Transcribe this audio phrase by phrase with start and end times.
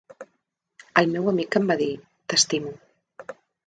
[1.03, 2.79] El meu amic em va dir: "T'estimo".